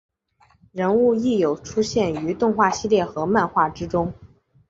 [0.71, 4.11] 人物亦有出现于动画系列和漫画之中。